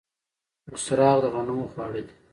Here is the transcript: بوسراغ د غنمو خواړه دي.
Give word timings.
بوسراغ 0.71 1.17
د 1.23 1.25
غنمو 1.33 1.71
خواړه 1.71 2.01
دي. 2.07 2.13